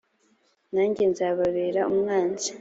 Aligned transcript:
nanjye 0.73 1.03
nzababera 1.11 1.81
umwanzi 1.91 2.49